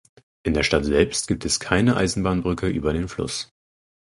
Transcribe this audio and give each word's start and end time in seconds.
In 0.41 0.55
der 0.55 0.63
Stadt 0.63 0.83
selbst 0.83 1.27
gibt 1.27 1.45
es 1.45 1.59
keine 1.59 1.95
Eisenbahnbrücke 1.95 2.65
über 2.67 2.91
den 2.91 3.07
Fluss. 3.07 3.53